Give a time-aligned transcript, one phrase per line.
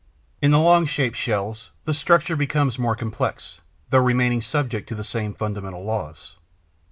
[0.41, 3.61] In the long shaped shells, the structure becomes more complex,
[3.91, 6.37] though remaining subject to the same fundamental laws.